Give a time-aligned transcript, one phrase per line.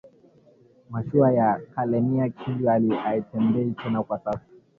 [0.91, 4.45] Mashuwa ya kalemie kindu aitembei tena kwa sasa